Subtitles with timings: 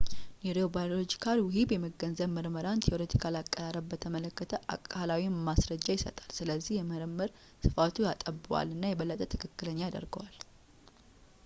[0.43, 7.31] ኒውሮባዮሎጂካል ውሂብ የመገንዘብ ምርመራን ቲዎሬቲካል አቀራረብ በተመለከተ አካላዊ ማስረጃ ይሰጣል ስለዚህ የምርምር
[7.67, 10.37] ስፋቱን ያጠበዋል እና የበለጠ ትክክለኛ ያደርገዋል